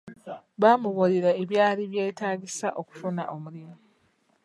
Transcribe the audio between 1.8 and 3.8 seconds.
byetagisa okufuna omulimu.